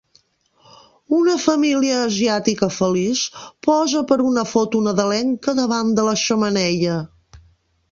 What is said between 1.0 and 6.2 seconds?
Una família asiàtica feliç posa per una foto nadalenca davant de la